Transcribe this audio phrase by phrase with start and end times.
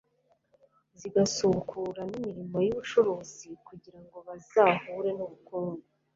[0.99, 5.85] zigasubukura n'imirimo y'ubucuruzi kugira ngo bazahure ubukungu